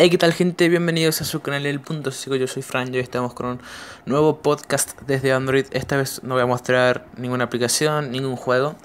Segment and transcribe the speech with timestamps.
[0.00, 0.68] Hey, ¿qué tal gente?
[0.68, 3.60] Bienvenidos a su canal El Punto Ciego, yo soy Fran y estamos con un
[4.06, 5.66] nuevo podcast desde Android.
[5.72, 8.76] Esta vez no voy a mostrar ninguna aplicación, ningún juego,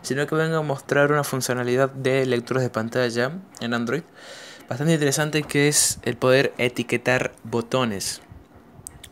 [0.00, 4.00] sino que vengo a mostrar una funcionalidad de lecturas de pantalla en Android
[4.66, 8.22] bastante interesante que es el poder etiquetar botones.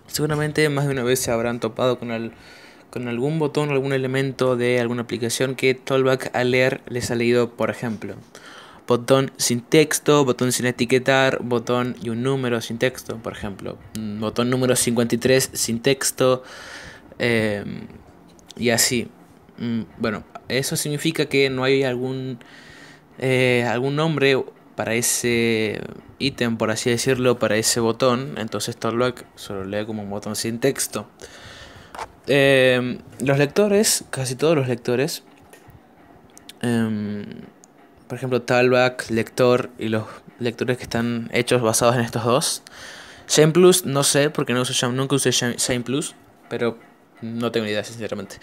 [0.06, 2.32] Seguramente más de una vez se habrán topado con,
[2.88, 7.50] con algún botón algún elemento de alguna aplicación que Tollback al leer les ha leído,
[7.50, 8.14] por ejemplo
[8.90, 13.78] botón sin texto, botón sin etiquetar, botón y un número sin texto, por ejemplo.
[13.96, 16.42] Mm, botón número 53 sin texto.
[17.20, 17.86] Em,
[18.56, 19.08] y así.
[19.58, 22.40] Mm, bueno, eso significa que no hay algún,
[23.20, 25.80] eh, algún nombre para ese
[26.18, 28.34] ítem, por así decirlo, para ese botón.
[28.38, 31.06] Entonces Torlock solo lee como un botón sin texto.
[32.26, 35.22] Em, los lectores, casi todos los lectores,
[36.62, 37.24] em,
[38.10, 40.02] por ejemplo, Talback, Lector y los
[40.40, 42.62] lectores que están hechos basados en estos dos.
[43.28, 46.16] Shane Plus, no sé, porque no uso, nunca usé Shane Plus,
[46.48, 46.76] pero
[47.22, 48.38] no tengo ni idea, sinceramente.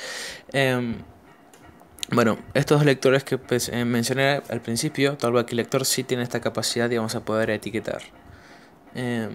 [0.53, 0.99] Em,
[2.11, 6.23] bueno, estos dos lectores que pues, eh, mencioné al principio, Talback y Lector, sí tienen
[6.23, 8.03] esta capacidad y vamos a poder etiquetar.
[8.95, 9.31] Em,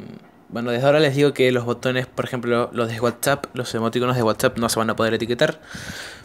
[0.52, 4.16] bueno, desde ahora les digo que los botones, por ejemplo, los de WhatsApp, los emoticonos
[4.16, 5.60] de WhatsApp no se van a poder etiquetar,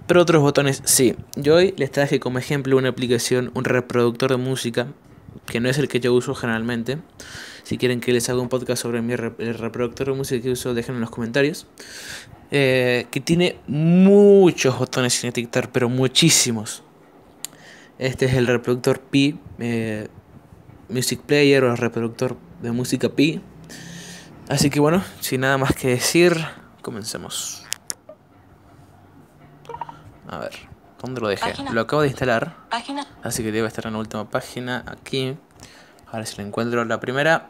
[0.05, 1.15] pero otros botones sí.
[1.35, 4.87] Yo hoy les traje como ejemplo una aplicación, un reproductor de música,
[5.45, 6.97] que no es el que yo uso generalmente.
[7.63, 10.73] Si quieren que les haga un podcast sobre mi el reproductor de música que uso,
[10.73, 11.67] déjenlo en los comentarios.
[12.51, 16.83] Eh, que tiene muchos botones sin etiquetar, pero muchísimos.
[17.99, 20.07] Este es el reproductor Pi, eh,
[20.89, 23.41] Music Player o el reproductor de música Pi.
[24.49, 26.37] Así que bueno, sin nada más que decir,
[26.81, 27.63] comencemos.
[30.27, 30.53] A ver,
[31.01, 31.53] ¿dónde lo dejé?
[31.71, 32.55] Lo acabo de instalar.
[33.23, 35.37] Así que debe estar en la última página, aquí.
[36.07, 37.49] Ahora si lo encuentro la primera.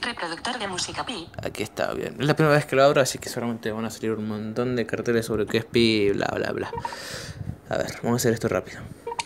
[0.00, 1.28] Reproductor de música Pi.
[1.44, 2.16] Aquí está, bien.
[2.18, 4.74] Es la primera vez que lo abro, así que seguramente van a salir un montón
[4.76, 6.70] de carteles sobre qué es Pi, bla, bla, bla.
[7.68, 8.80] A ver, vamos a hacer esto rápido.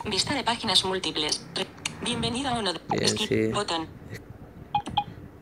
[0.05, 1.47] Vista de páginas múltiples.
[2.03, 2.81] Bienvenido a uno de...
[2.91, 3.49] Bien, sí.
[3.49, 3.87] Botón.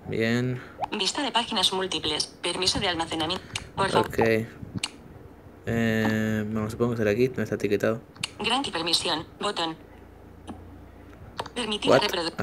[0.09, 0.61] Bien.
[0.99, 2.27] Vista de páginas múltiples.
[2.43, 3.44] Permiso de almacenamiento.
[3.77, 4.19] Ok.
[5.66, 8.00] Eh, vamos, supongo que estar aquí, no está etiquetado.
[8.38, 9.27] Gran permisión.
[9.41, 9.77] Botón.
[11.55, 12.34] Permitir reproducir.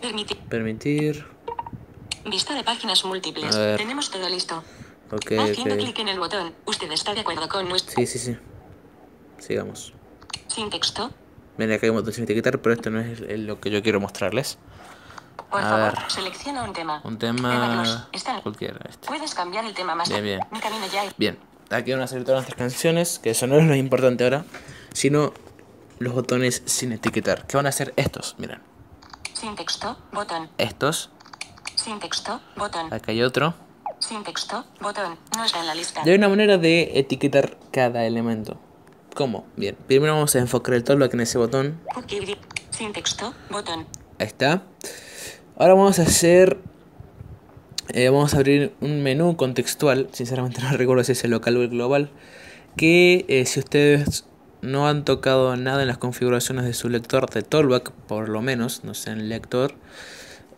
[0.00, 0.36] Permitir.
[0.48, 1.26] Permitir.
[2.30, 3.56] Vista de páginas múltiples.
[3.76, 4.62] Tenemos todo listo.
[5.10, 6.54] Ok, Haciendo clic en el botón.
[6.66, 7.94] ¿Usted está de acuerdo con nuestro?
[7.94, 8.36] Sí, sí, sí.
[9.38, 9.94] Sigamos.
[10.46, 11.10] Sin texto.
[11.56, 14.00] Mira, acá hay un botón sin etiquetar, pero esto no es lo que yo quiero
[14.00, 14.58] mostrarles.
[15.50, 16.10] Por a favor, ver.
[16.10, 17.00] selecciona un tema.
[17.04, 17.84] Un tema
[18.42, 18.78] cualquiera.
[18.88, 19.06] Este.
[19.06, 20.08] Puedes cambiar el tema más.
[20.08, 20.40] Bien, bien.
[21.16, 21.38] Bien.
[21.70, 24.44] Aquí van a salir todas nuestras canciones, que eso no es lo importante ahora,
[24.92, 25.32] sino
[25.98, 27.46] los botones sin etiquetar.
[27.46, 28.36] ¿Qué van a hacer estos?
[28.38, 28.60] Miren.
[29.34, 30.50] Sin texto, botón.
[30.58, 31.10] Estos.
[31.76, 32.92] Sin texto, botón.
[32.92, 33.54] Acá hay otro.
[33.98, 35.18] Sin texto, botón.
[35.36, 36.02] No está en la lista.
[36.02, 38.58] hay una manera de etiquetar cada elemento.
[39.14, 39.46] ¿Cómo?
[39.56, 39.76] Bien.
[39.86, 41.80] Primero vamos a enfocar el todo en ese botón.
[42.70, 43.86] Sin texto, botón.
[44.18, 44.62] Ahí está.
[45.60, 46.56] Ahora vamos a hacer...
[47.88, 51.62] Eh, vamos a abrir un menú contextual, sinceramente no recuerdo si es el local o
[51.62, 52.10] el global,
[52.76, 54.24] que eh, si ustedes
[54.62, 58.84] no han tocado nada en las configuraciones de su lector de Tollback, por lo menos,
[58.84, 59.74] no sé, en el lector,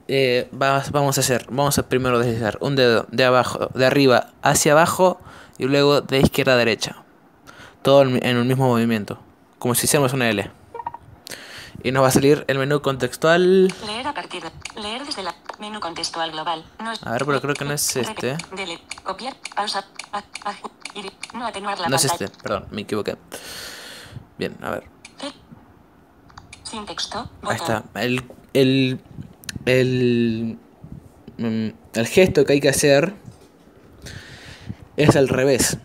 [0.09, 4.72] eh, vamos a hacer, vamos a primero deslizar un dedo de abajo, de arriba hacia
[4.72, 5.19] abajo
[5.56, 6.97] y luego de izquierda a derecha,
[7.81, 9.19] todo en un mismo movimiento,
[9.59, 10.59] como si hiciéramos una L.
[11.82, 13.69] Y nos va a salir el menú contextual.
[13.86, 16.64] Leer a partir de, leer desde la menú contextual global.
[16.78, 18.36] No es, a ver, pero creo que no es este.
[19.03, 19.84] copiar, pausa,
[21.34, 23.16] no atenuar la No es este, perdón, me equivoqué.
[24.38, 24.84] Bien, a ver.
[26.64, 27.28] Sin texto.
[27.42, 27.84] Ahí está.
[27.94, 28.22] El,
[28.53, 29.00] el,
[29.66, 30.59] el,
[31.38, 33.14] mm, el gesto que hay que hacer
[34.97, 35.78] es al revés.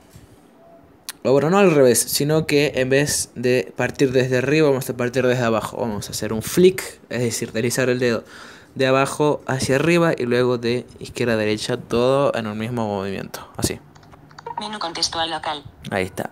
[1.26, 4.96] O bueno, no al revés, sino que en vez de partir desde arriba, vamos a
[4.96, 5.78] partir desde abajo.
[5.78, 8.24] Vamos a hacer un flick, es decir, deslizar el dedo
[8.76, 13.48] de abajo hacia arriba y luego de izquierda a derecha, todo en un mismo movimiento.
[13.58, 13.80] Así.
[14.60, 15.64] Menú contextual local.
[15.90, 16.30] Ahí está.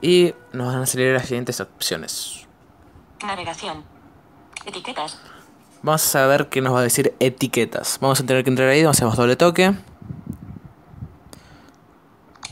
[0.00, 2.46] Y nos van a salir las siguientes opciones.
[3.24, 3.84] Navegación.
[4.66, 5.18] Etiquetas.
[5.82, 7.98] Vamos a ver qué nos va a decir etiquetas.
[8.00, 9.74] Vamos a tener que entrar ahí, hacemos doble toque.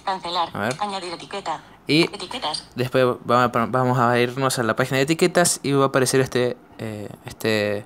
[0.06, 0.50] Cancelar.
[0.78, 1.60] Añadir etiqueta.
[1.88, 2.64] Y etiquetas.
[2.76, 7.08] después vamos a irnos a la página de etiquetas y va a aparecer este, eh,
[7.26, 7.84] este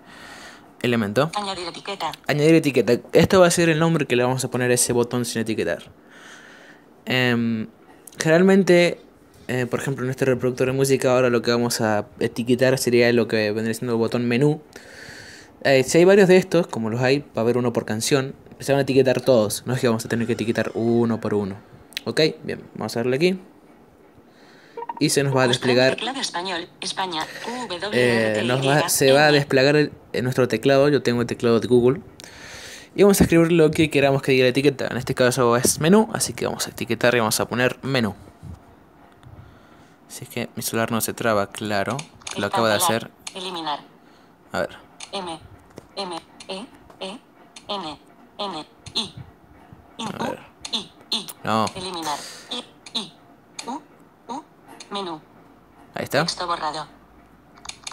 [0.83, 1.31] elemento.
[1.35, 2.13] Añadir etiqueta.
[2.27, 2.95] Añadir etiqueta.
[3.13, 5.43] Esto va a ser el nombre que le vamos a poner a ese botón sin
[5.43, 5.85] etiquetar.
[7.07, 7.69] Em,
[8.19, 9.01] generalmente,
[9.49, 13.11] eh, por ejemplo, en este reproductor de música, ahora lo que vamos a etiquetar sería
[13.15, 14.61] lo que vendría siendo el botón menú.
[15.63, 18.35] Eh, si hay varios de estos, como los hay, va a haber uno por canción.
[18.61, 19.63] Se van a etiquetar todos.
[19.67, 21.70] No es que vamos a tener que etiquetar uno por uno.
[22.05, 23.41] Ok, bien, vamos a darle aquí.
[24.99, 25.97] Y se nos va a desplegar.
[26.21, 27.27] Español, España,
[27.93, 30.91] eh, nos va, se va a desplegar en nuestro teclado.
[30.91, 32.03] Yo tengo el teclado de Google.
[32.95, 34.89] Y vamos a escribir lo que queramos que diga la etiqueta.
[34.89, 38.15] En este caso es menú, así que vamos a etiquetar y vamos a poner menú.
[40.09, 41.97] Si es que mi celular no se traba, claro.
[42.37, 43.11] Lo acabo de hacer.
[43.35, 43.81] Eliminar.
[44.53, 44.77] A ver.
[45.13, 45.39] M,
[45.97, 46.17] M,
[46.49, 46.67] E,
[47.01, 47.19] E,
[47.69, 47.99] N,
[48.39, 49.15] N, I.
[49.99, 50.50] A ver.
[51.21, 51.27] I.
[51.45, 51.67] No.
[51.75, 52.19] Eliminar.
[52.51, 52.65] I,
[52.99, 53.13] I,
[53.67, 53.81] U,
[54.29, 54.45] U,
[54.91, 55.21] menú.
[55.95, 56.23] Ahí está.
[56.23, 56.87] Texto borrado.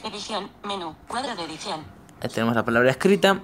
[0.04, 1.84] Edición, menú, cuadro de edición.
[2.22, 3.40] Ahí tenemos la palabra escrita.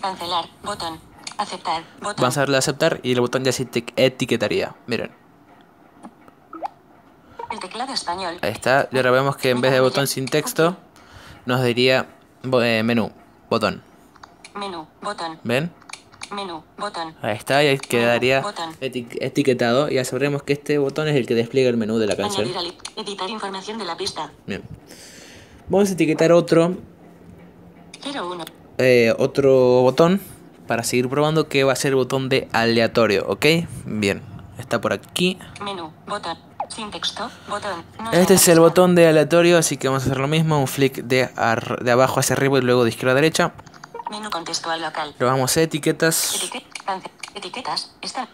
[0.00, 1.00] Cancelar, botón.
[1.38, 2.16] Aceptar, botón.
[2.18, 4.74] Vamos a darle a aceptar y el botón ya se etiquetaría.
[4.86, 5.14] Miren.
[7.50, 8.38] El teclado español.
[8.42, 8.88] Ahí está.
[8.90, 10.76] Y ahora vemos que en vez de botón sin texto,
[11.46, 12.06] nos diría
[12.44, 13.12] eh, menú,
[13.48, 13.82] botón.
[14.54, 15.38] Menú, botón.
[15.44, 15.72] ¿Ven?
[16.32, 17.14] Menú, botón.
[17.20, 18.42] Ahí está, y ahí quedaría
[18.80, 19.90] etiquetado.
[19.90, 22.48] Y ya sabremos que este botón es el que despliega el menú de la canción.
[22.96, 24.32] editar información de la pista.
[24.46, 24.62] Bien.
[25.68, 26.76] Vamos a etiquetar otro.
[28.04, 28.44] 01.
[28.78, 30.20] Eh, otro botón
[30.66, 33.46] para seguir probando que va a ser el botón de aleatorio, ¿ok?
[33.84, 34.22] Bien,
[34.58, 35.38] está por aquí.
[35.62, 36.38] Menú, botón,
[36.68, 37.84] sin texto, botón.
[38.12, 41.02] este es el botón de aleatorio, así que vamos a hacer lo mismo, un flick
[41.02, 41.28] de,
[41.82, 43.52] de abajo hacia arriba y luego de izquierda a derecha.
[44.12, 45.14] Menú contextual local.
[45.18, 46.52] Lo vamos a etiquetas.
[47.34, 48.28] etiquetas, está.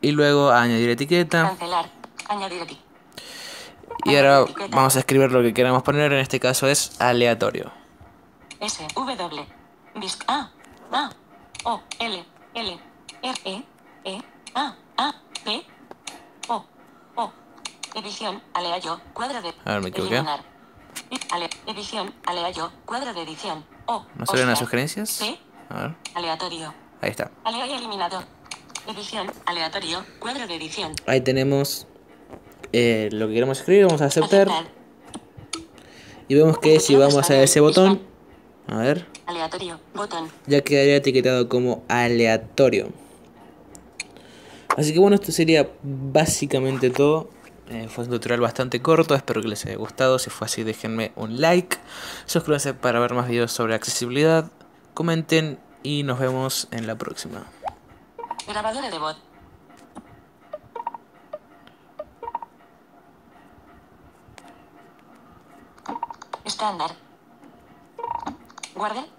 [0.00, 1.42] Y luego añadir etiqueta.
[1.42, 1.90] Cancelar,
[2.30, 2.86] añadir etiqueta.
[4.06, 7.70] Y ahora vamos a escribir lo que queramos poner, en este caso es aleatorio.
[8.58, 9.46] S, W,
[9.96, 10.50] Bisc, A,
[10.90, 11.10] A,
[11.64, 12.80] O, L, L,
[13.22, 13.64] R, E,
[14.04, 14.22] E,
[14.54, 15.14] A, A,
[15.44, 15.66] P,
[16.48, 16.64] O,
[17.16, 17.32] O.
[17.94, 19.52] Edición, aleayo, cuadro de...
[19.66, 20.24] A ver, me equivoqué.
[21.30, 23.75] Ale, edición, aleayo, cuadro de edición.
[23.86, 25.18] O, ¿No salen las sugerencias?
[25.20, 25.38] P,
[25.74, 25.94] A ver.
[26.14, 26.74] aleatorio.
[27.00, 27.30] Ahí está.
[27.44, 28.22] Aleayo eliminado.
[28.88, 30.92] Edición, aleatorio, cuadro de edición.
[31.06, 31.86] Ahí tenemos
[32.72, 34.48] eh, lo que queremos escribir, vamos a aceptar.
[34.48, 34.72] aceptar.
[36.28, 38.00] Y vemos que si vamos a ese botón
[38.68, 39.06] a ver.
[39.26, 40.28] Aleatorio, botón.
[40.46, 42.88] Ya quedaría etiquetado como aleatorio.
[44.76, 47.30] Así que bueno, esto sería básicamente todo.
[47.68, 50.18] Eh, fue un tutorial bastante corto, espero que les haya gustado.
[50.18, 51.78] Si fue así, déjenme un like.
[52.26, 54.50] Suscríbanse para ver más videos sobre accesibilidad.
[54.94, 57.46] Comenten y nos vemos en la próxima.
[58.46, 59.16] Grabadora de voz.
[66.44, 66.90] Estándar.
[68.74, 69.15] Guarde